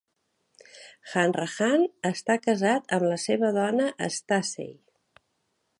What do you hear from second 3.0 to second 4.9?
la seva dona Stacey.